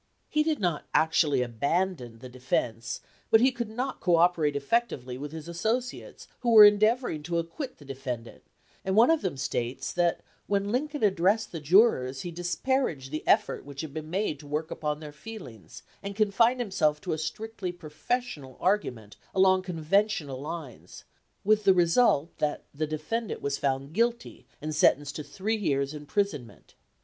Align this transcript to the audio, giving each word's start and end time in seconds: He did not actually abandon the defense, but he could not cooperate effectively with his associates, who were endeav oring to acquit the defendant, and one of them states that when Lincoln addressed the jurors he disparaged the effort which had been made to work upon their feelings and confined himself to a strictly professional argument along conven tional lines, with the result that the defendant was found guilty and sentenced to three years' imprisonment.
He 0.27 0.41
did 0.41 0.59
not 0.59 0.87
actually 0.95 1.43
abandon 1.43 2.17
the 2.17 2.27
defense, 2.27 3.01
but 3.29 3.39
he 3.39 3.51
could 3.51 3.69
not 3.69 3.99
cooperate 3.99 4.55
effectively 4.55 5.15
with 5.15 5.31
his 5.31 5.47
associates, 5.47 6.27
who 6.39 6.49
were 6.53 6.65
endeav 6.65 7.01
oring 7.01 7.23
to 7.25 7.37
acquit 7.37 7.77
the 7.77 7.85
defendant, 7.85 8.41
and 8.83 8.95
one 8.95 9.11
of 9.11 9.21
them 9.21 9.37
states 9.37 9.93
that 9.93 10.21
when 10.47 10.71
Lincoln 10.71 11.03
addressed 11.03 11.51
the 11.51 11.59
jurors 11.59 12.21
he 12.21 12.31
disparaged 12.31 13.11
the 13.11 13.21
effort 13.27 13.63
which 13.63 13.81
had 13.81 13.93
been 13.93 14.09
made 14.09 14.39
to 14.39 14.47
work 14.47 14.71
upon 14.71 15.01
their 15.01 15.11
feelings 15.11 15.83
and 16.01 16.15
confined 16.15 16.59
himself 16.59 16.99
to 17.01 17.13
a 17.13 17.17
strictly 17.19 17.71
professional 17.71 18.57
argument 18.59 19.17
along 19.35 19.61
conven 19.61 20.05
tional 20.05 20.39
lines, 20.41 21.03
with 21.43 21.63
the 21.63 21.75
result 21.75 22.35
that 22.39 22.63
the 22.73 22.87
defendant 22.87 23.39
was 23.39 23.59
found 23.59 23.93
guilty 23.93 24.47
and 24.59 24.73
sentenced 24.73 25.15
to 25.15 25.23
three 25.23 25.55
years' 25.57 25.93
imprisonment. 25.93 26.73